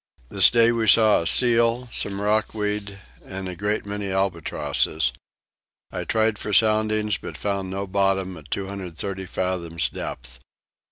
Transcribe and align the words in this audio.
This 0.29 0.49
day 0.49 0.71
we 0.71 0.87
saw 0.87 1.21
a 1.21 1.27
seal, 1.27 1.87
some 1.91 2.19
rock 2.21 2.55
weed, 2.55 2.97
and 3.23 3.47
a 3.47 3.55
great 3.55 3.85
many 3.85 4.09
albatrosses. 4.09 5.13
I 5.91 6.05
tried 6.05 6.39
for 6.39 6.53
soundings 6.53 7.17
but 7.19 7.37
found 7.37 7.69
no 7.69 7.85
bottom 7.85 8.35
at 8.35 8.49
230 8.49 9.27
fathoms 9.27 9.89
depth. 9.91 10.39